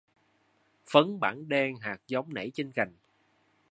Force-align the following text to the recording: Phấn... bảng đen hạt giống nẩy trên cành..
Phấn... 0.89 1.19
bảng 1.19 1.49
đen 1.49 1.75
hạt 1.77 1.97
giống 2.07 2.33
nẩy 2.33 2.51
trên 2.55 2.71
cành.. 2.71 2.93